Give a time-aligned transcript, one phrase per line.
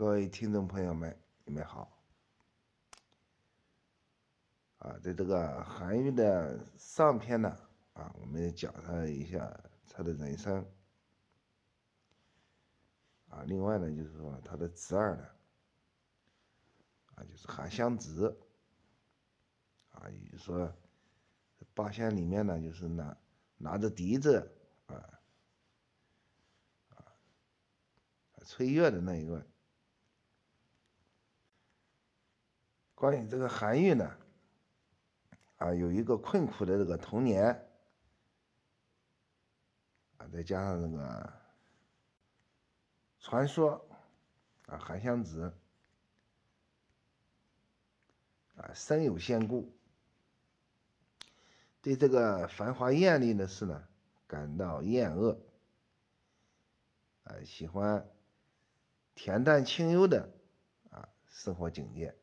[0.00, 2.02] 各位听众朋友们，你们好。
[4.78, 7.54] 啊，在这个韩愈的上篇呢，
[7.92, 9.54] 啊，我们讲他一下
[9.90, 10.64] 他的人生。
[13.28, 15.24] 啊，另外呢，就是说他的侄儿呢，
[17.16, 18.34] 啊，就是韩湘子。
[19.90, 20.74] 啊，也就是说，
[21.74, 23.14] 八仙里面呢，就是拿
[23.58, 24.50] 拿着笛子
[24.86, 25.20] 啊，
[26.88, 27.04] 啊，
[28.46, 29.46] 吹乐的那一个。
[33.00, 34.14] 关于这个韩愈呢，
[35.56, 37.66] 啊，有一个困苦的这个童年，
[40.18, 41.32] 啊，再加上那个
[43.18, 43.88] 传说，
[44.66, 45.50] 啊，韩湘子，
[48.56, 49.72] 啊，生有仙故，
[51.80, 53.88] 对这个繁华艳丽的事呢，
[54.26, 55.40] 感到厌恶，
[57.24, 58.06] 啊，喜欢
[59.16, 60.30] 恬淡清幽的
[60.90, 62.14] 啊生活境界。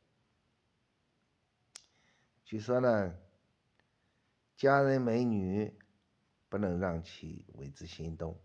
[2.48, 3.14] 据说呢，
[4.56, 5.78] 佳人美女
[6.48, 8.40] 不能让其为之心动，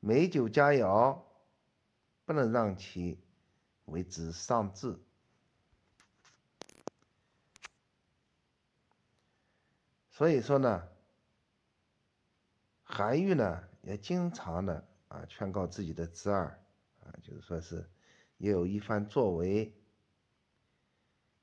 [0.00, 1.20] 美酒佳肴
[2.24, 3.20] 不能让其
[3.84, 4.98] 为之丧志。
[10.08, 10.88] 所以说呢，
[12.84, 16.58] 韩愈呢也经常的啊劝告自己的侄儿
[17.04, 17.86] 啊，就是说是
[18.38, 19.70] 也有一番作为。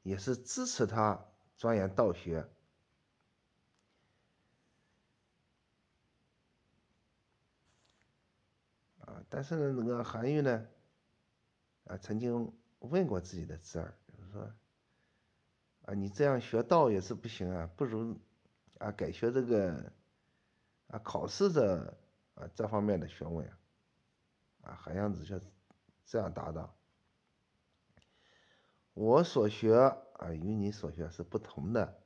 [0.04, 1.26] 也是支持他
[1.58, 2.48] 钻研道学
[9.00, 10.68] 啊，但是呢，那个韩愈呢，
[11.86, 14.54] 啊，曾经问过自己的侄儿，就是说，
[15.86, 18.20] 啊，你这样学道也是不行啊，不如
[18.80, 19.92] 啊改学这个
[20.88, 21.98] 啊考试的
[22.36, 23.58] 啊这方面的学问啊，
[24.64, 25.40] 啊，韩湘子就
[26.06, 26.76] 这样答道。
[28.94, 31.99] 我所学啊，与你所学是不同的，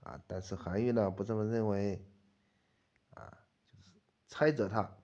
[0.00, 2.02] 啊，但是韩愈呢不这么认为，
[3.10, 3.38] 啊，
[3.70, 3.90] 就是
[4.26, 4.96] 猜测他。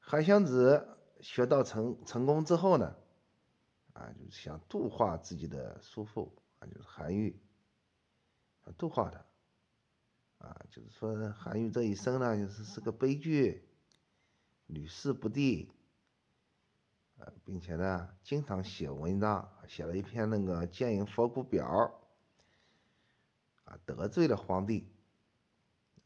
[0.00, 2.96] 韩湘子学到成成功之后呢，
[3.92, 7.38] 啊，就是想度化自己的叔父啊，就是韩愈，
[8.78, 13.68] 度化他，啊，就是说韩愈这一生呢，就是是个悲剧。
[14.66, 15.70] 屡试不第，
[17.18, 21.66] 呃，并且呢，经常写文章，写了一篇那个《谏引佛骨表》，
[23.70, 24.90] 啊，得罪了皇帝，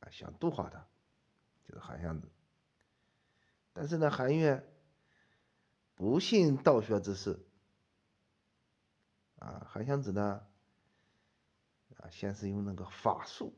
[0.00, 0.86] 啊，想度化他，
[1.66, 2.28] 就是韩湘子。
[3.72, 4.60] 但是呢，韩愈
[5.94, 7.38] 不信道学之事，
[9.38, 10.44] 啊，韩湘子呢，
[11.98, 13.56] 啊，先是用那个法术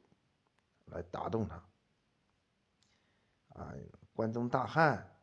[0.84, 1.64] 来打动他，
[3.54, 3.74] 啊。
[4.20, 5.16] 关中大旱，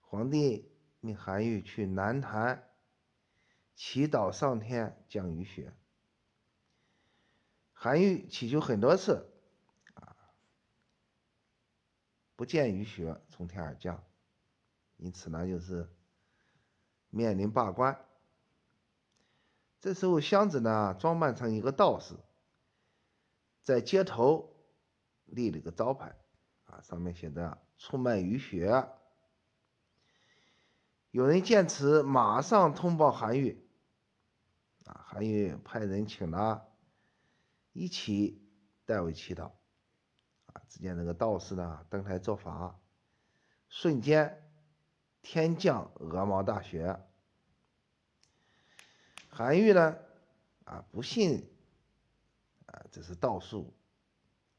[0.00, 2.68] 皇帝命韩愈去南坛
[3.76, 5.72] 祈祷上天降雨雪。
[7.72, 9.30] 韩愈祈求很多次，
[9.94, 10.16] 啊，
[12.34, 14.02] 不见雨雪从天而降，
[14.96, 15.88] 因此呢，就是
[17.08, 18.04] 面临罢官。
[19.80, 22.16] 这时候，箱子呢装扮成一个道士，
[23.62, 24.56] 在街头
[25.26, 26.16] 立了个招牌。
[26.70, 28.88] 啊，上面写着“出卖雨雪”。
[31.10, 33.66] 有人见此，马上通报韩愈。
[34.84, 36.68] 啊，韩愈派人请了
[37.72, 38.40] 一起
[38.84, 39.50] 代为祈祷。
[40.46, 42.78] 啊，只见那个道士呢登台做法，
[43.68, 44.48] 瞬间
[45.22, 47.00] 天降鹅毛大雪。
[49.28, 49.96] 韩愈呢，
[50.64, 51.50] 啊不信，
[52.66, 53.74] 啊这是道术，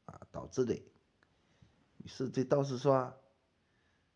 [0.04, 0.82] 啊导致的。
[2.02, 3.14] 于是这道士说：“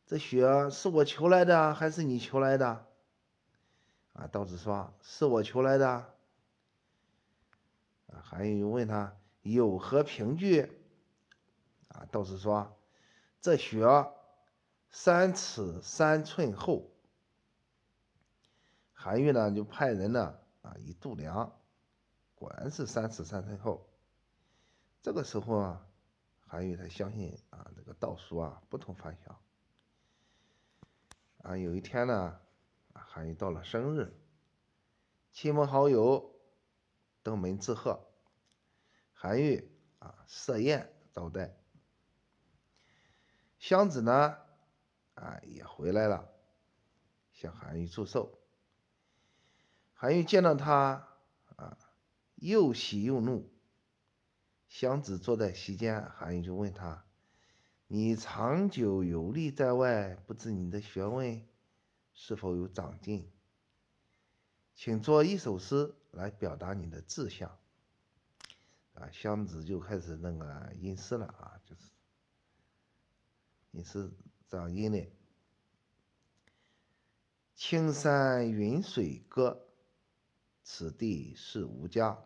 [0.06, 2.84] 这雪是我求来的还是你求来的？”
[4.12, 5.86] 啊，道士说：“是我求来的。”
[8.10, 10.68] 啊，韩愈又问他有何凭据？
[11.88, 12.77] 啊，道士说
[13.41, 13.86] ：“这雪
[14.91, 16.91] 三尺三寸厚。”
[18.92, 21.56] 韩愈呢就派人呢啊一度量，
[22.34, 23.89] 果然是三尺三寸厚。
[25.03, 25.85] 这个时候啊。
[26.47, 29.39] 韩愈他相信啊，这个道术啊不同凡响。
[31.43, 32.41] 啊，有一天呢，
[32.93, 34.16] 韩愈到了生日，
[35.33, 36.34] 亲朋好友
[37.22, 38.07] 登门致贺，
[39.13, 41.57] 韩愈啊设宴招待。
[43.59, 44.39] 湘子呢
[45.15, 46.31] 啊也回来了，
[47.33, 48.39] 向韩愈祝寿。
[49.95, 51.09] 韩愈见到他
[51.57, 51.77] 啊，
[52.37, 53.51] 又喜又怒。
[54.78, 57.07] 湘子坐在席间，韩愈就问他
[57.89, 61.43] ：“你长久游历在外，不知你的学问
[62.13, 63.33] 是否有长进？
[64.75, 67.59] 请作一首诗来表达你的志向。
[68.93, 71.91] 啊，箱子就开始那个吟诗了啊，就是
[73.71, 74.13] 吟诗
[74.47, 75.07] 这样吟的：
[77.55, 79.69] 青山云水歌，
[80.63, 82.26] 此地是吾家。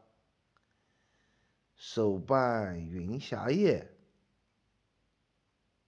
[1.83, 3.91] 手伴云霞夜。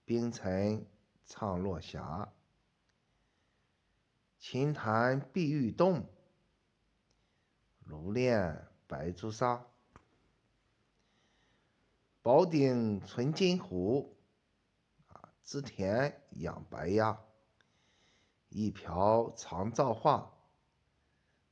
[0.05, 0.87] 冰城
[1.27, 2.33] 唱落霞，
[4.39, 6.09] 琴弹碧玉动，
[7.85, 9.67] 炉炼白朱砂。
[12.23, 14.17] 宝鼎存金壶，
[15.09, 17.21] 啊，织田养白鸭。
[18.49, 20.33] 一瓢藏造化，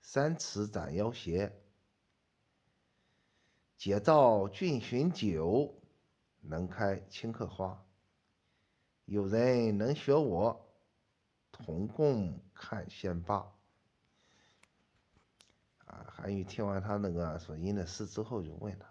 [0.02, 1.61] 三尺斩妖邪。
[3.82, 5.74] 解造俊寻酒，
[6.42, 7.84] 能开青客花。
[9.06, 10.70] 有人能学我，
[11.52, 13.52] 同共看仙罢。
[15.86, 18.86] 啊，韩愈听完他那个所吟的诗之后，就问他：“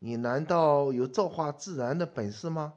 [0.00, 2.74] 你难道有造化自然的本事吗？”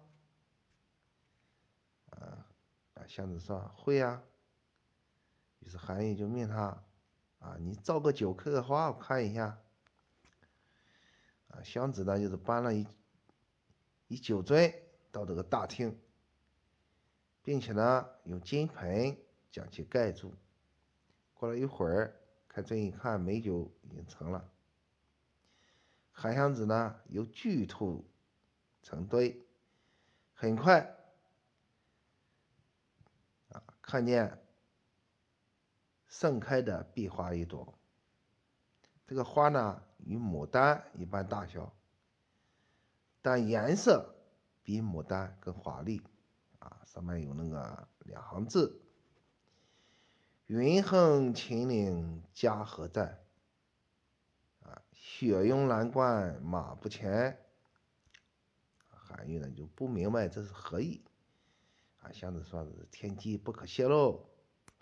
[2.12, 2.48] 啊，
[2.94, 4.24] 啊，箱子说：“会呀。”
[5.60, 6.82] 于是韩愈就命他
[7.40, 9.60] ：“啊，你造个酒，刻个花，我看一下。”
[11.50, 12.88] 啊，箱子呢，就是搬了一
[14.08, 14.74] 一酒樽。
[15.12, 16.00] 到这个大厅，
[17.42, 19.18] 并且呢，用金盆
[19.52, 20.36] 将其盖住。
[21.34, 22.14] 过了一会儿，
[22.48, 24.48] 开尊一看，美酒已经成了。
[26.12, 28.08] 韩湘子呢，又巨土
[28.84, 29.44] 成堆，
[30.36, 30.82] 很快
[33.48, 34.40] 啊，看见
[36.08, 37.74] 盛开的碧花一朵。
[39.08, 41.74] 这个花呢，与牡丹一般大小，
[43.22, 44.16] 但颜色。
[44.62, 46.00] 比牡丹更华丽，
[46.60, 48.84] 啊，上面有那个两行字
[50.46, 53.20] ：“云横秦岭家何在？
[54.62, 57.40] 啊，雪拥蓝关马不前。”
[58.92, 61.04] 韩愈呢就不明白这是何意，
[62.02, 64.30] 啊，箱子说是天机不可泄露，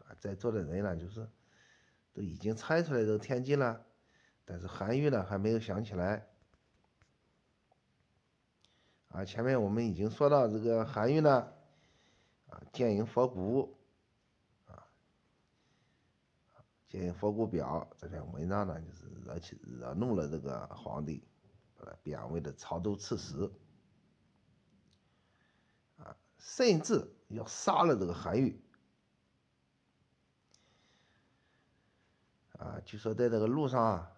[0.04, 1.30] 啊，在座的人呢就是
[2.12, 3.86] 都已经猜出来这个天机了，
[4.48, 6.26] 但是韩愈呢还没有想起来。
[9.10, 11.52] 啊，前面我们已经说到这个韩愈呢，
[12.50, 13.78] 啊，建营佛骨，
[14.68, 14.88] 啊，
[16.88, 21.26] 建营佛骨表这篇文章呢，就是惹起惹怒了这个皇帝，
[21.78, 23.50] 把他贬为了潮州刺史，
[25.98, 28.62] 啊，甚至要杀了这个韩愈，
[32.60, 34.17] 啊，据说在这个路上啊，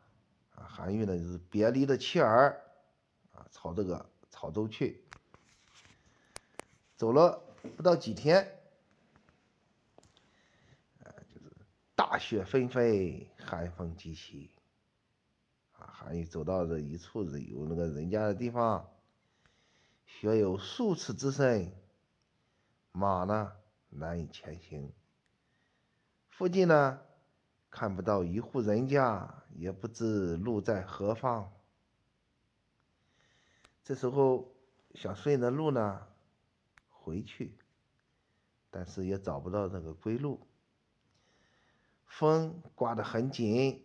[0.67, 2.61] 韩愈呢就是别离的妻儿，
[3.33, 4.09] 啊，朝这个。
[4.31, 5.03] 潮州去，
[6.95, 7.43] 走了
[7.75, 8.57] 不到几天，
[11.03, 11.51] 呃，就是
[11.93, 14.51] 大雪纷飞，寒风急起，
[15.73, 18.89] 啊，韩愈走到这一处有那个人家的地方，
[20.05, 21.73] 雪有数尺之深，
[22.93, 23.51] 马呢
[23.89, 24.93] 难以前行，
[26.29, 27.01] 附近呢
[27.69, 31.51] 看不到一户人家，也不知路在何方。
[33.83, 34.53] 这时候
[34.93, 36.07] 想顺着路呢
[36.89, 37.57] 回去，
[38.69, 40.47] 但是也找不到那个归路。
[42.05, 43.83] 风刮得很紧，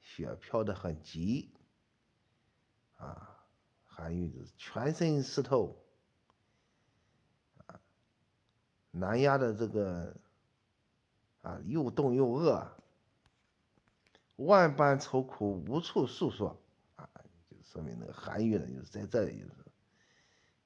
[0.00, 1.52] 雪飘得很急，
[2.96, 3.44] 啊，
[3.84, 5.76] 韩愈是全身湿透，
[7.66, 7.80] 啊，
[8.90, 10.16] 难压的这个
[11.42, 12.79] 啊又冻又饿，
[14.46, 16.60] 万般愁苦无处诉说
[16.96, 17.08] 啊，
[17.48, 17.56] 就。
[17.62, 19.54] 说明那个韩愈呢，就是在这里就是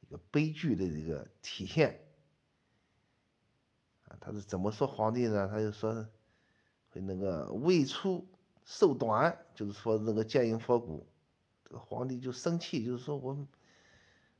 [0.01, 2.01] 一个悲剧的这个体现
[4.09, 4.17] 啊。
[4.19, 5.47] 他是怎么说皇帝呢？
[5.47, 5.93] 他就说
[6.89, 8.27] 会那个未出
[8.65, 11.07] 寿短，就是说那个建营佛骨，
[11.63, 13.47] 这个皇帝就生气，就是说我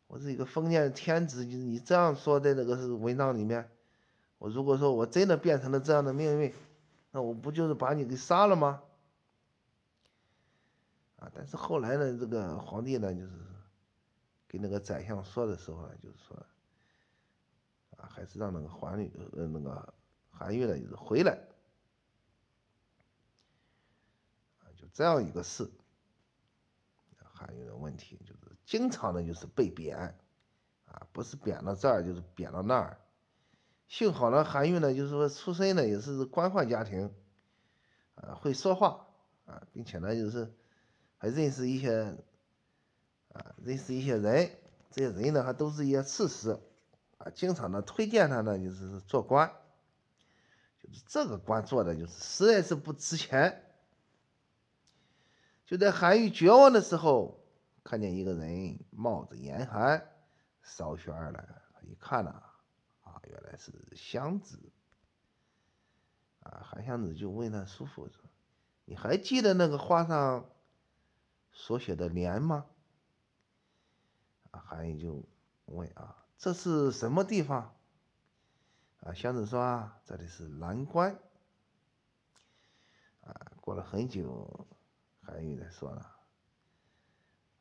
[0.07, 3.69] 我是一个封建天子，就是你这样说在那个是文章里面，
[4.39, 6.55] 我如果说我真的变成了这样的命运，
[7.11, 8.83] 那我不就是把你给杀了吗？
[11.33, 13.31] 但是后来呢，这个皇帝呢，就是
[14.49, 16.37] 跟那个宰相说的时候呢，就是说，
[17.97, 19.95] 啊，还是让那个皇帝呃那个
[20.31, 21.39] 韩愈呢，就是回来，
[24.61, 25.71] 啊，就这样一个事。
[27.17, 30.17] 韩愈的问题就是经常的就是被贬，
[30.87, 32.99] 啊，不是贬到这儿就是贬到那儿。
[33.87, 37.15] 幸好呢，韩愈呢，就是说出身呢也是官宦家庭，
[38.15, 39.07] 啊，会说话，
[39.47, 40.53] 啊，并且呢就是。
[41.25, 42.15] 还认识一些
[43.33, 44.51] 啊，认识一些人，
[44.91, 46.51] 这些人呢还都是一些刺史
[47.17, 49.51] 啊，经常呢推荐他呢就是做官，
[50.83, 53.65] 就是这个官做的就是实在是不值钱。
[55.65, 57.43] 就在韩愈绝望的时候，
[57.83, 60.07] 看见一个人冒着严寒
[60.61, 61.43] 烧雪而来，
[61.85, 62.31] 一看呢，
[63.01, 64.61] 啊，原来是湘子。
[66.41, 68.23] 啊，韩湘子就问他叔父说
[68.85, 70.51] ：“你还记得那个画上
[71.55, 72.67] 所写的年吗？”
[74.53, 75.25] 啊，韩愈就
[75.65, 77.75] 问：“啊，这是什么地方？”
[79.01, 81.19] 啊，湘子说：“啊，这里是南关。”
[83.25, 84.67] 啊，过了很久。
[85.27, 86.17] 韩愈才说了，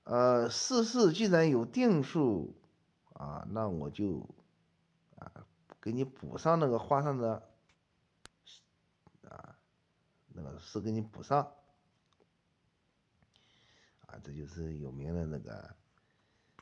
[0.04, 2.54] 呃，世事既然有定数，
[3.14, 4.28] 啊，那我就
[5.18, 5.48] 啊
[5.80, 7.50] 给你补上那个画上的
[9.30, 9.56] 啊
[10.34, 11.54] 那个诗给你补上，
[14.22, 15.75] 这就是有名的那个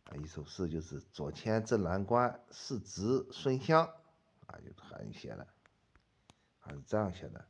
[0.05, 3.85] 啊一首诗，就是“左迁至蓝关，是侄孙湘”，
[4.47, 5.47] 啊，就是韩愈写的，
[6.59, 7.47] 还是这样写的。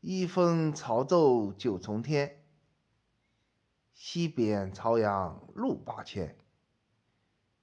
[0.00, 2.44] 一封朝奏九重天，
[3.94, 6.36] 西边朝阳路八千。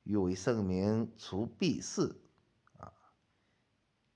[0.03, 2.20] 欲为圣明除弊事，
[2.77, 2.91] 啊，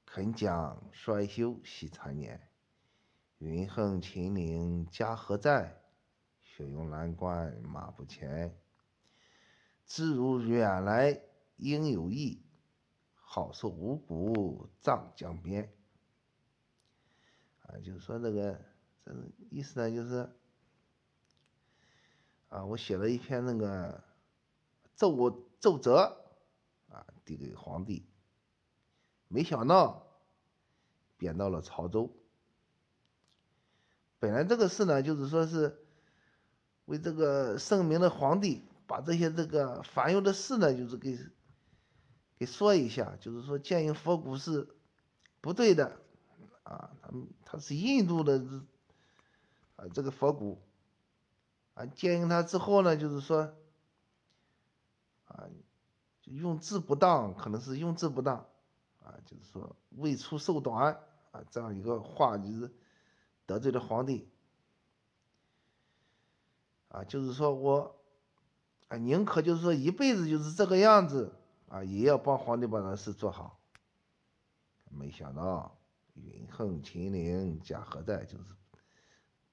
[0.05, 2.49] 肯将衰休惜残年。
[3.37, 5.84] 云横秦岭家何在？
[6.55, 8.57] 雪拥蓝关马不前。
[9.85, 11.21] 知如远来
[11.57, 12.45] 应有意，
[13.13, 15.69] 好受五谷葬江边。
[17.63, 18.62] 啊，就是说这个，
[19.03, 19.13] 这
[19.50, 20.33] 意思呢，就是
[22.47, 24.01] 啊，我写了一篇那个
[24.95, 26.25] 奏奏折，
[26.88, 28.07] 啊，递给皇帝，
[29.27, 30.07] 没想到
[31.17, 32.15] 贬到了潮州。
[34.19, 35.84] 本来这个事呢，就是说是
[36.85, 41.17] 为这个圣明的皇帝把这些这个烦忧的事呢，就是给
[42.37, 44.67] 给说一下，就是说建议佛骨是
[45.41, 46.01] 不对的。
[46.63, 48.39] 啊，他们他是印度的，
[49.75, 50.59] 啊，这个佛骨，
[51.75, 53.53] 啊，建议他之后呢，就是说，
[55.27, 55.45] 啊，
[56.23, 58.47] 用字不当，可能是用字不当，
[59.03, 60.97] 啊，就是说未出寿短，
[61.29, 62.73] 啊，这样一个话就是
[63.45, 64.27] 得罪了皇帝，
[66.95, 67.99] 啊，就是说我，
[68.87, 71.33] 啊，宁可就是说一辈子就是这个样子，
[71.67, 73.59] 啊，也要帮皇帝把那事做好，
[74.89, 75.77] 没想到。
[76.13, 78.23] 云横秦岭家何在？
[78.23, 78.45] 就是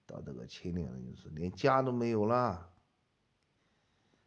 [0.06, 2.70] 到这个秦岭，就是连家都没有了，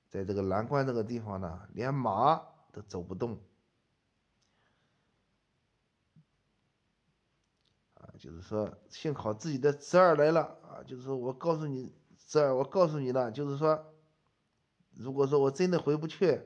[0.09, 2.35] 在这个蓝关这个地方呢，连马
[2.73, 3.39] 都走不动。
[7.93, 11.95] 啊，就是说，幸好自己的侄儿来了啊，就是说我告诉你，
[12.25, 13.93] 这儿，我告诉你了，就是说，
[14.91, 16.41] 如果说我真的回不去，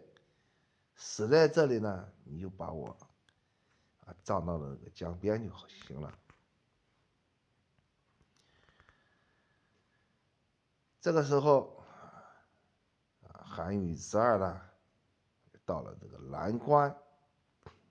[0.95, 2.98] 死在这里呢，你就把我
[4.01, 4.13] 啊。
[4.24, 5.50] 葬到了那个江边就
[5.88, 6.13] 行了。
[11.00, 11.83] 这个时候，
[13.24, 14.62] 啊，韩愈侄儿呢，
[15.65, 16.95] 到了这个蓝关，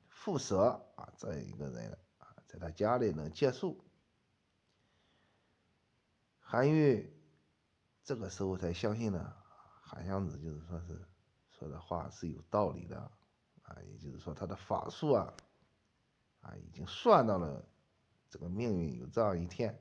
[0.08, 3.82] 副舍啊，这样一个人啊，在他家里呢借宿。
[6.40, 7.17] 韩愈
[8.08, 9.34] 这个时候才相信呢，
[9.82, 10.98] 韩湘子就是说是
[11.50, 12.98] 说的话是有道理的，
[13.60, 15.34] 啊，也就是说他的法术啊。
[16.40, 17.62] 啊，已经算到了
[18.30, 19.78] 这个命运有这样一天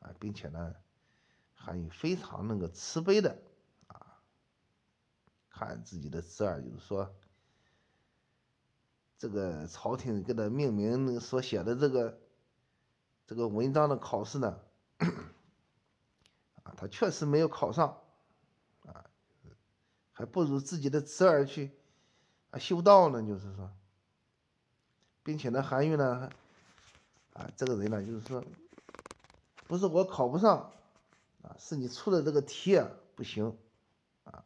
[0.00, 0.74] 啊，并且呢，
[1.54, 3.40] 韩愈非常那个慈悲的
[3.86, 4.20] 啊，
[5.48, 7.14] 看自己的侄儿，就是说，
[9.16, 12.20] 这个朝廷给他命名所写的这个
[13.26, 14.60] 这个文章的考试呢，
[16.76, 18.00] 他确实没有考上
[18.86, 19.04] 啊，
[20.12, 21.70] 还不如自己的侄儿去
[22.50, 23.70] 啊修道呢，就是说。
[25.22, 26.30] 并且呢，韩愈呢，
[27.34, 28.42] 啊，这个人呢，就是说，
[29.68, 30.72] 不是我考不上，
[31.42, 33.56] 啊，是你出的这个题啊不行，
[34.24, 34.42] 啊，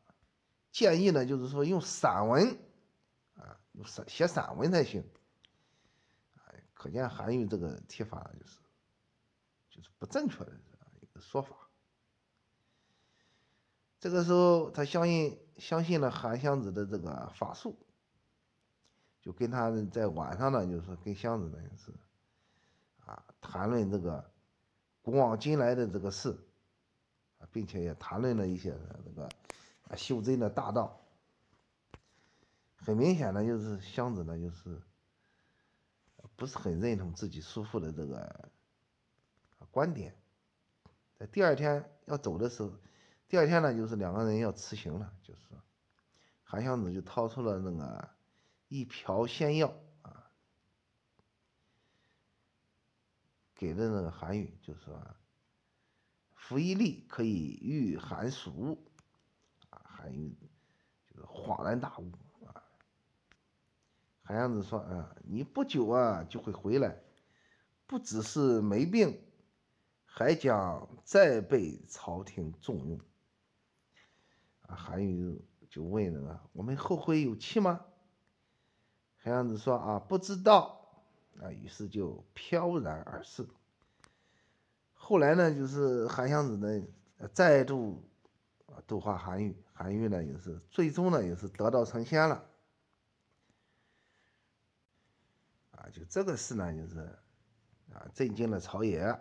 [0.72, 2.58] 建议呢，就是说用散文，
[3.36, 5.08] 啊，用散写散文才行，
[6.34, 8.58] 啊，可见韩愈这个提法就是，
[9.70, 10.52] 就是不正确的
[11.00, 11.63] 一个说法。
[14.04, 17.74] 这个时候，他相信相信了韩湘子的这个法术。
[19.22, 21.90] 就跟他在晚上呢，就是跟箱子呢是，
[23.06, 24.30] 啊，谈论这个
[25.00, 26.36] 古往今来的这个事，
[27.38, 29.26] 啊，并且也谈论了一些这个
[29.96, 31.00] 修真的大道。
[32.74, 34.82] 很明显的，就是箱子呢，就是
[36.36, 38.50] 不是很认同自己叔父的这个
[39.70, 40.14] 观点。
[41.18, 42.70] 在第二天要走的时候，
[43.28, 45.40] 第二天呢，就是两个人要辞行了，就是
[46.44, 48.08] 韩湘子就掏出了那个
[48.68, 50.30] 一瓢仙药啊，
[53.54, 55.16] 给的那个韩愈，就说
[56.34, 58.78] 服一粒可以御寒暑。
[59.70, 60.36] 啊，韩愈
[61.08, 62.12] 就是恍然大悟
[62.46, 62.62] 啊。
[64.22, 67.02] 韩湘子说啊，你不久啊就会回来，
[67.86, 69.20] 不只是没病，
[70.04, 73.00] 还将再被朝廷重用。
[74.66, 75.40] 啊，韩愈。
[75.70, 77.84] 就问那个我们后会有期吗？
[79.16, 81.02] 韩湘子说啊，不知道
[81.40, 83.44] 啊，于是就飘然而逝。
[84.92, 86.86] 后来呢，就是韩湘子呢
[87.32, 88.08] 再度
[88.66, 92.44] 啊度化韩愈，韩愈呢也是最终呢也是得道成仙了。
[95.72, 97.00] 啊，就这个事呢，就是
[97.92, 99.20] 啊震惊了朝野。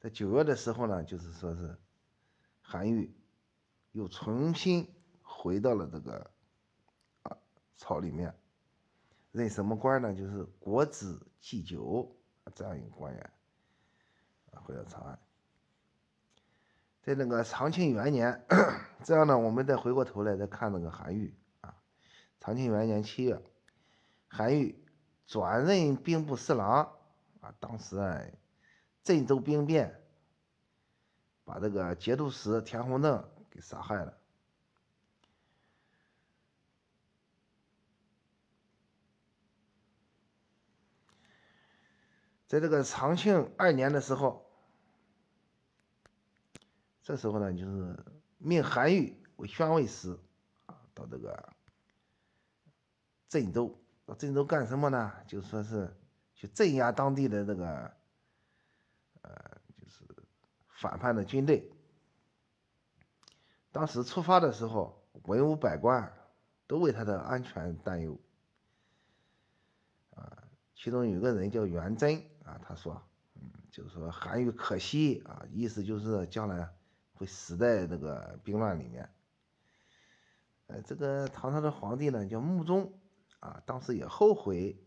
[0.00, 1.76] 在九月的时候呢，就是说是。
[2.70, 3.10] 韩愈
[3.92, 6.30] 又重新回到了这个
[7.22, 7.34] 啊
[7.78, 8.34] 朝里面，
[9.32, 10.14] 任什么官呢？
[10.14, 12.14] 就是国子祭酒
[12.54, 13.30] 这样一个官员
[14.52, 15.18] 啊，回到长安。
[17.00, 18.44] 在那个长庆元年，
[19.02, 21.74] 这样呢，我们再回过头来再看那个韩愈啊。
[22.38, 23.42] 长庆元年七月，
[24.26, 24.84] 韩愈
[25.26, 26.92] 转任兵部侍郎
[27.40, 28.22] 啊，当时啊，
[29.08, 29.94] 郑州兵变。
[31.42, 34.12] 把这个节度使田弘正给杀害了。
[42.46, 44.44] 在这个长庆二年的时候，
[47.02, 47.98] 这时候呢，就是
[48.36, 50.18] 命韩愈为宣慰使
[50.66, 51.54] 啊，到这个
[53.30, 55.10] 郑州，到郑州干什么呢？
[55.26, 55.96] 就说是
[56.34, 57.96] 去镇压当地的这个，
[60.80, 61.72] 反叛的军队，
[63.72, 66.12] 当时出发的时候，文武百官
[66.68, 68.16] 都为他的安全担忧。
[70.14, 70.44] 啊，
[70.76, 73.02] 其中有个人叫元贞啊，他说，
[73.34, 76.72] 嗯，就是说韩愈可惜啊，意思就是将来
[77.14, 79.10] 会死在这个兵乱里面。
[80.68, 82.92] 呃，这个唐朝的皇帝呢叫穆宗
[83.40, 84.80] 啊，当时也后悔。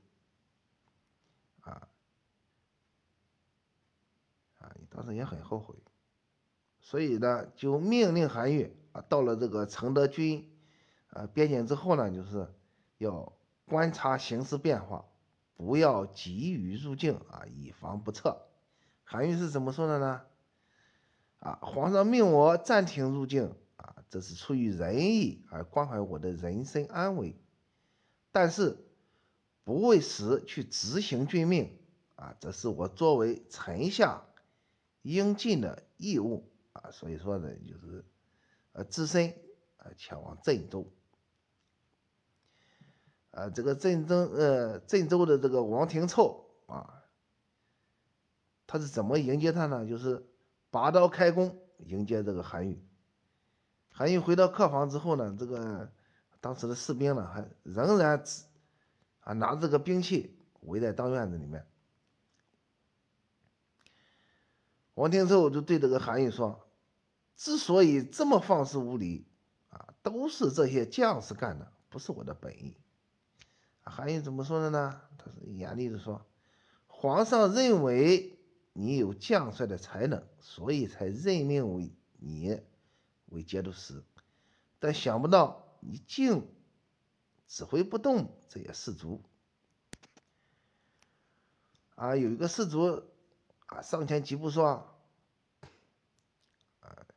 [4.93, 5.73] 当时也很后悔，
[6.81, 10.51] 所以呢，就命令韩愈啊，到了这个承德军
[11.11, 12.53] 啊边境之后呢，就是
[12.97, 13.31] 要
[13.65, 15.05] 观察形势变化，
[15.55, 18.41] 不要急于入境啊，以防不测。
[19.05, 20.23] 韩愈是怎么说的呢？
[21.39, 27.39] 啊，皇上命我暂停入境啊，这是出于仁义而关怀我的人身安危，
[28.33, 28.77] 但是
[29.63, 31.79] 不为时去执行军命
[32.15, 34.23] 啊，这是我作为臣下。
[35.01, 38.05] 应尽的义务啊，所以说呢，就是
[38.73, 39.33] 呃，自身
[39.77, 40.91] 啊前往郑州
[43.31, 47.03] 啊，这个郑州呃，郑州的这个王廷凑啊，
[48.67, 49.85] 他是怎么迎接他呢？
[49.85, 50.25] 就是
[50.69, 52.81] 拔刀开弓迎接这个韩愈。
[53.89, 55.91] 韩愈回到客房之后呢，这个
[56.39, 58.23] 当时的士兵呢，还仍然
[59.21, 61.65] 啊拿着这个兵器围在当院子里面。
[65.01, 66.69] 王廷寿就对这个韩愈说
[67.35, 69.25] ：“之所以这么放肆无礼，
[69.71, 72.77] 啊，都是这些将士干的，不是我的本意。”
[73.81, 75.01] 韩愈怎么说的呢？
[75.17, 76.23] 他是严厉的说
[76.85, 78.37] ：“皇上认为
[78.73, 82.61] 你有将帅的才能，所以才任命为你
[83.25, 84.03] 为节度使，
[84.77, 86.47] 但想不到你竟
[87.47, 89.23] 指挥不动这些士卒。”
[91.97, 93.07] 啊，有一个士卒。
[93.65, 94.65] 啊，上前几步说
[96.81, 97.07] ：“啊，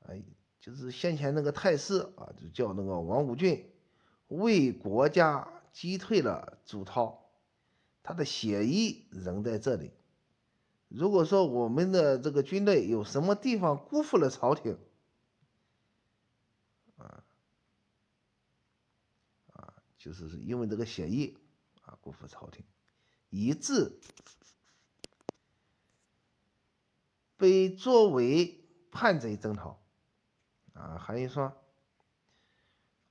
[0.00, 0.22] 哎，
[0.62, 3.68] 就是先前那个太师啊，就叫那个王武俊，
[4.28, 7.28] 为国家击退了朱涛，
[8.04, 9.90] 他的血衣仍在这里。
[10.86, 14.78] 如果说我们的这个军队有什么地方辜负了朝廷，
[16.96, 17.24] 啊，
[19.52, 21.36] 啊，就是因为这个血衣
[21.82, 22.64] 啊，辜负朝廷，
[23.30, 23.98] 以致。”
[27.36, 29.81] 被作为叛贼征讨，
[30.74, 31.52] 啊，韩愈说，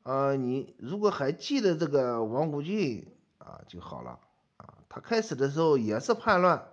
[0.04, 4.20] 呃，你如果还记得这个王古俊啊就好了，
[4.58, 6.68] 啊，他开始的时候也是叛乱，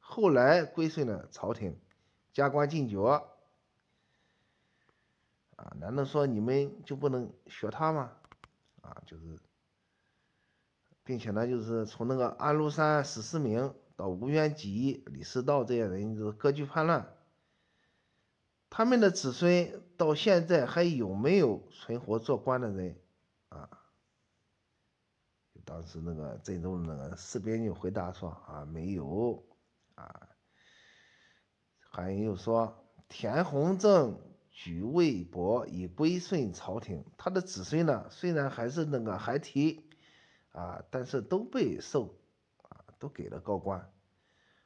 [0.00, 1.78] 后来归顺了朝廷，
[2.32, 2.98] 加官进爵，
[5.56, 8.12] 啊，难道说你们就不能学他吗？
[8.82, 9.38] 啊，就是，
[11.04, 13.74] 并且呢，就是从那个安禄山、史思明。
[13.98, 17.15] 到吴元吉、李师道这些人就是割据叛乱，
[18.70, 22.98] 他们的子孙到现在还有没有存活做官的人
[23.48, 23.68] 啊？
[25.64, 29.44] 当时那个郑州那个士兵就回答说啊，没有
[29.96, 30.28] 啊。
[31.80, 39.90] 韩愈又说，田弘正举魏博已归顺朝廷，他的子孙呢，虽然还是那个孩提
[40.52, 42.16] 啊，但是都被授
[42.62, 43.90] 啊，都给了高官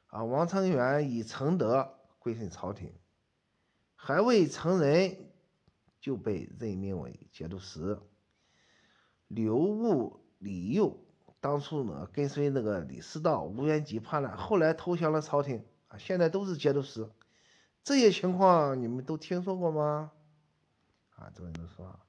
[0.07, 0.23] 啊。
[0.23, 2.93] 王承元以承德归顺朝廷，
[4.03, 5.29] 还未成人
[5.99, 7.99] 就被任命为节度使。
[9.27, 10.19] 刘戊。
[10.39, 11.05] 李佑
[11.39, 17.07] 当初呢，跟随那个李师道、吴元吉叛乱，后来投降了朝廷啊，现在都是节度使。
[17.83, 20.11] 这些情况你们都听说过吗？
[21.11, 21.99] 啊，这个人说，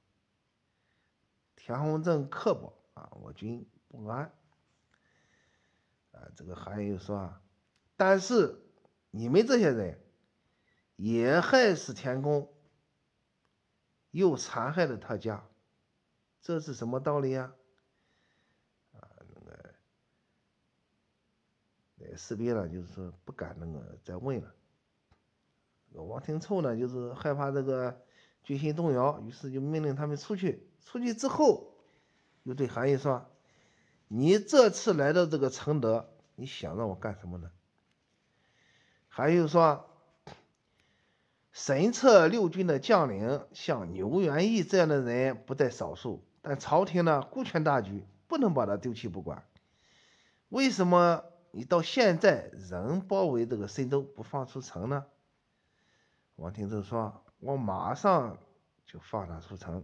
[1.55, 4.33] 田弘正刻薄啊，我军不安。
[6.11, 7.35] 啊，这个韩愈说，
[7.95, 8.63] 但是
[9.11, 10.02] 你们这些人
[10.95, 12.51] 也害死田公，
[14.11, 15.43] 又残害了他家，
[16.41, 17.53] 这是什么道理呀
[18.91, 19.41] 那
[22.07, 22.17] 个？
[22.17, 24.53] 士兵呢，就是说不敢那个再问了。
[25.93, 28.01] 王廷凑呢，就是害怕这个
[28.43, 30.67] 军心动摇，于是就命令他们出去。
[30.81, 31.73] 出去之后，
[32.43, 33.29] 又对韩愈说
[34.09, 37.51] ：“你这次来到这个承德，你想让我干什么呢？”
[39.07, 39.89] 韩愈说
[41.53, 49.45] ：“神策六军的将领，像牛元义这样的人不在少数，但朝廷呢顾全大局，不能把他丢弃不管。
[50.49, 51.23] 为什么？”
[51.55, 55.05] 你到现在仍包围这个深州不放出城呢？
[56.37, 58.39] 王廷洲说：“我马上
[58.87, 59.83] 就放他出城。”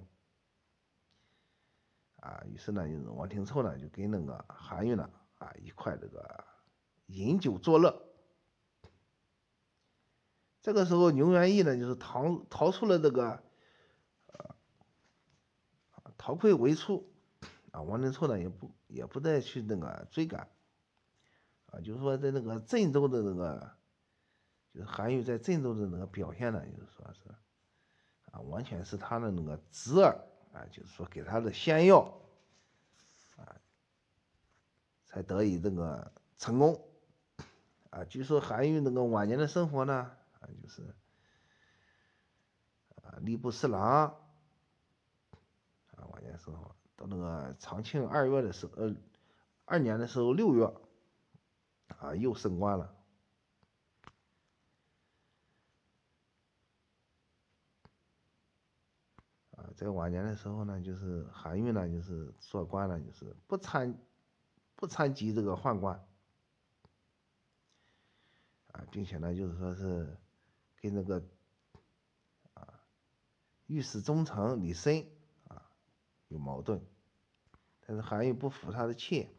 [2.17, 6.43] 啊，于是呢，就是王廷凑呢，就跟那个韩愈呢，啊一块这个
[7.05, 8.08] 饮酒作乐。
[10.61, 13.41] 这个时候，牛元义呢，就是逃逃出了这个，
[14.27, 14.55] 呃，
[16.17, 17.09] 逃溃为出，
[17.71, 20.49] 啊，王廷凑呢也不也不再去那个追赶。
[21.71, 23.71] 啊，就是说，在那个郑州的那个，
[24.73, 27.29] 就是韩愈在郑州的那个表现呢，就是说是，
[28.31, 30.19] 啊，完全是他的那个侄儿
[30.51, 32.19] 啊，就是说给他的仙药，
[33.37, 33.55] 啊，
[35.05, 36.89] 才得以这个成功，
[37.91, 40.95] 啊，据说韩愈那个晚年的生活呢，啊，就是，
[43.03, 44.15] 啊，吏部侍郎，
[45.95, 48.95] 啊，晚年时候到那个长庆二月的时候，呃，
[49.65, 50.73] 二年的时候六月。
[51.97, 52.95] 啊，又升官了。
[59.51, 63.99] 啊，在晚年的时候呢，就是韩愈呢，就是做官呢，就是不参
[64.75, 66.07] 不参及这个宦官。
[68.71, 70.15] 啊，并且呢，就是说是
[70.81, 71.23] 跟那个
[72.53, 72.79] 啊
[73.67, 75.05] 御史中丞李森
[75.47, 75.69] 啊
[76.27, 76.81] 有矛盾，
[77.85, 79.29] 但是韩愈不服他的妾。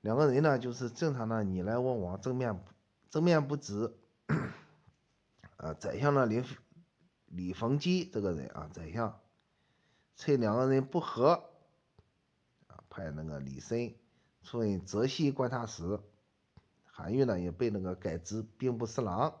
[0.00, 2.62] 两个人呢，就是正常的你来我往，正面
[3.08, 3.94] 正面不直。
[5.56, 6.44] 啊，宰相呢，李
[7.26, 9.18] 李逢基这个人啊，宰相
[10.14, 11.48] 趁两个人不和，
[12.66, 13.94] 啊，派那个李森
[14.42, 15.98] 出任浙西观察使，
[16.96, 19.40] 韩愈呢也被那个改职兵部侍郎。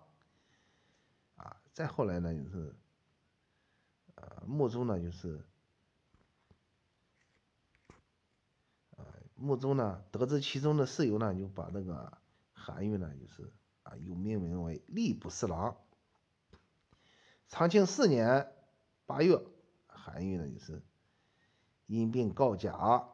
[1.36, 2.74] 啊，再后来呢，就是，
[4.16, 5.44] 呃，穆宗呢就是。
[8.96, 9.04] 呃
[9.36, 12.18] 穆宗呢，得知其中的事由呢，就把那个
[12.52, 13.52] 韩愈呢，就是
[13.84, 15.76] 啊，又命名为吏部侍郎。
[17.48, 18.52] 长庆四年
[19.06, 19.40] 八月，
[19.86, 20.82] 韩愈呢就是
[21.86, 23.08] 因病告假。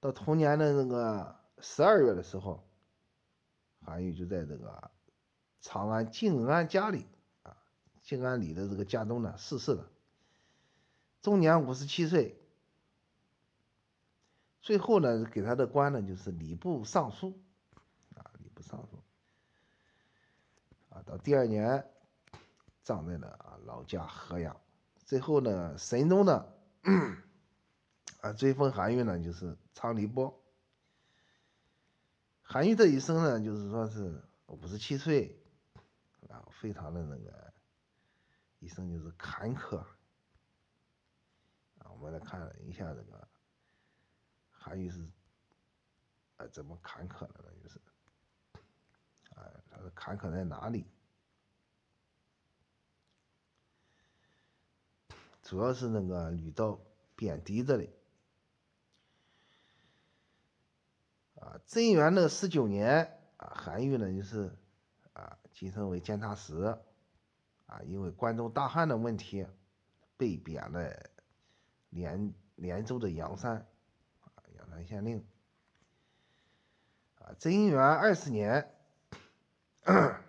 [0.00, 2.66] 到同年的那个十二月的时候，
[3.84, 4.90] 韩愈就在这个
[5.60, 7.06] 长安静安家里
[7.42, 7.56] 啊，
[8.02, 9.90] 静安里的这个家中呢逝世了，
[11.20, 12.40] 终年五十七岁。
[14.60, 17.40] 最后呢，给他的官呢就是礼部尚书，
[18.14, 19.02] 啊，礼部尚书，
[20.90, 21.88] 啊，到第二年
[22.82, 24.60] 葬在了啊老家河阳。
[25.04, 26.46] 最后呢，神宗呢，
[28.20, 30.38] 啊追封韩愈呢就是昌黎伯。
[32.50, 35.38] 韩愈这一生呢，就是说是五十七岁，
[36.30, 37.52] 啊，非常的那个
[38.58, 39.76] 一生就是坎坷。
[41.76, 43.28] 啊，我们来看一下这个。
[44.50, 45.06] 韩愈是
[46.38, 47.52] 啊，怎么坎坷的呢？
[47.62, 47.78] 就是，
[49.34, 50.86] 啊，他的坎坷在哪里？
[55.42, 56.80] 主要是那个屡遭
[57.14, 57.90] 贬低这里。
[61.48, 64.54] 啊，贞元的十九年，啊，韩愈呢就是
[65.14, 66.78] 啊晋升为监察使，
[67.64, 69.46] 啊因为关中大旱的问题
[70.18, 71.10] 被贬了
[71.88, 73.66] 连连州的阳山，
[74.20, 75.24] 啊阳山县令。
[77.18, 78.70] 啊贞元二十年，
[79.84, 80.22] 啊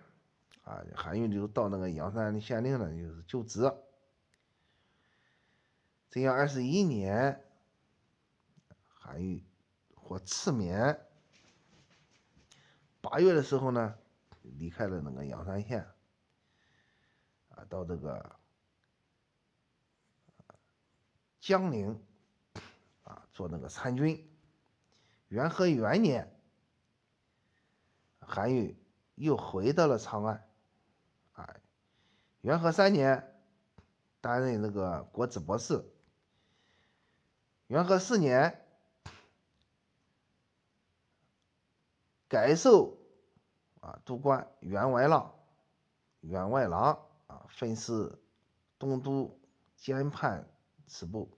[0.94, 3.70] 韩愈就到那个阳山县令呢，就是就职。
[6.08, 7.44] 贞元二十一年，
[8.88, 9.44] 韩愈
[9.94, 10.98] 获赐免。
[13.10, 13.98] 八月的时候呢，
[14.42, 15.84] 离开了那个阳山县，
[17.48, 18.36] 啊，到这个
[21.40, 22.00] 江陵，
[23.02, 24.30] 啊，做那个参军。
[25.26, 26.40] 元和元年，
[28.20, 28.80] 韩愈
[29.16, 30.48] 又回到了长安，
[31.32, 31.56] 啊，
[32.42, 33.42] 元和三年，
[34.20, 35.84] 担任那个国子博士。
[37.66, 38.64] 元和四年。
[42.28, 42.96] 改授
[43.80, 45.34] 啊督官员外郎、
[46.20, 48.22] 员外郎啊，分司
[48.78, 49.38] 东都
[49.76, 50.48] 监判
[50.86, 51.36] 此部。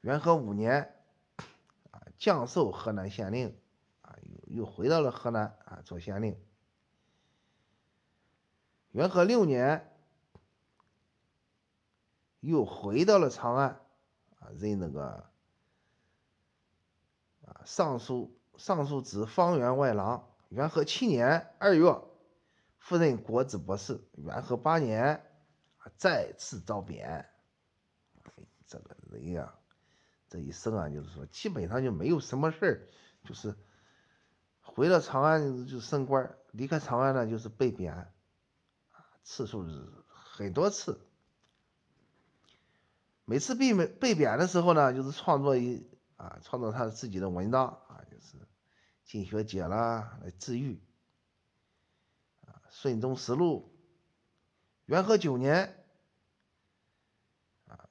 [0.00, 0.94] 元和五年
[1.90, 3.56] 啊，降授河南县令
[4.02, 6.38] 啊，又又回到了河南啊做县令。
[8.90, 9.90] 元和六年
[12.40, 13.80] 又回到了长安
[14.38, 15.30] 啊，任那个
[17.46, 18.38] 啊尚书。
[18.58, 22.02] 尚书指方员外郎，元和七年二月，
[22.78, 24.04] 复任国子博士。
[24.18, 25.24] 元和八年，
[25.96, 27.26] 再次遭贬。
[28.66, 29.54] 这个人呀，
[30.28, 32.88] 这一生啊，就是说，基本上就没有什么事儿，
[33.26, 33.54] 就是
[34.60, 38.12] 回了长安就升官，离开长安呢就是被贬，
[39.22, 41.00] 次数是很多次。
[43.24, 48.36] 每次被被贬的时候呢，就是创作一啊，创作他自己的文章啊，就是。
[49.12, 50.80] 进学解啦，来治愈。
[52.46, 53.70] 啊，《顺宗实录》。
[54.86, 55.84] 元和九年，
[57.66, 57.86] 啊，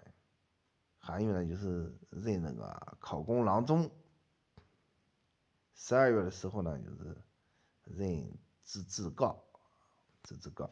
[0.97, 3.91] 韩愈呢就是任那个考功郎中。
[5.75, 7.15] 十二月的时候呢，就是
[7.83, 9.37] 任知制诰，
[10.23, 10.71] 知制诰。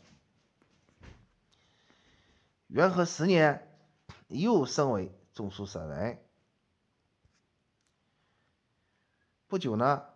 [2.65, 3.71] 元和十年，
[4.29, 6.19] 又升为中书舍人。
[9.47, 10.08] 不久呢。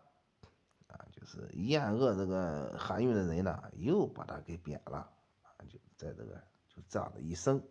[1.33, 5.49] 是厌恶这个韩愈的人呢，又把他给贬了啊！
[5.67, 7.67] 就在这个就这样的一生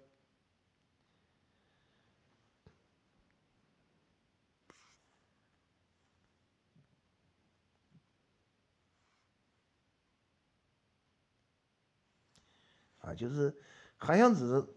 [12.99, 13.57] 啊，就是
[13.97, 14.75] 韩湘子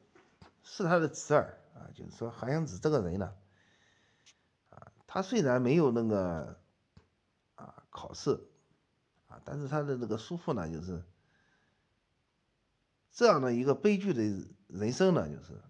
[0.62, 1.90] 是他的侄儿啊。
[1.96, 3.34] 就是说韩湘子这个人呢，
[4.70, 6.62] 啊，他虽然没有那个
[7.56, 8.48] 啊考试。
[9.44, 11.04] 但是他的那个叔父呢，就是
[13.12, 14.22] 这样的一个悲剧的
[14.68, 15.62] 人生呢，就是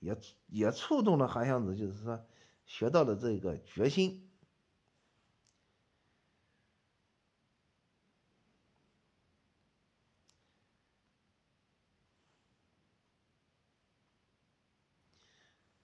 [0.00, 2.24] 也也触动了韩湘子，就是说
[2.66, 4.28] 学到了这个决心。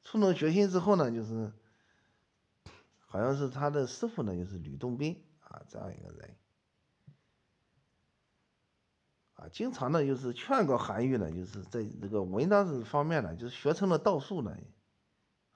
[0.02, 1.52] 触动决心之后呢，就是
[3.06, 5.22] 好像是他的师傅呢，就是吕洞宾。
[5.48, 6.36] 啊，这样一个人，
[9.32, 14.54] 啊，经常呢就是劝告韩愈呢，就是在这个文章这方面呢，就是学成了道术呢，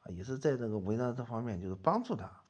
[0.01, 2.43] 啊，也是在这个文章这方面就是帮助他。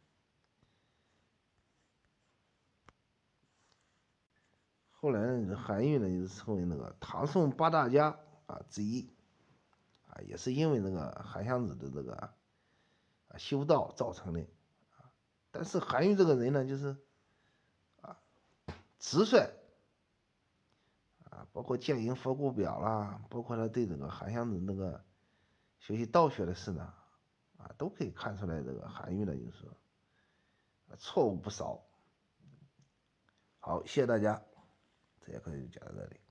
[4.91, 9.13] 后来呢，韩愈呢就是成为那个唐宋八大家啊之一，
[10.07, 12.15] 啊，也是因为那个韩湘子的这个
[13.27, 14.43] 啊修道造成的，
[14.93, 15.11] 啊，
[15.51, 16.97] 但是韩愈这个人呢，就是。
[19.03, 19.39] 直率
[21.25, 25.05] 啊，包括建营佛骨表啦，包括他对这个韩湘子那个
[25.81, 26.95] 学习道学的事呢，
[27.59, 29.69] 啊，都可以看出来这个韩愈呢，就是
[30.97, 31.83] 错误不少。
[33.59, 34.41] 好，谢谢大家，
[35.21, 36.22] 这节课就讲到这里。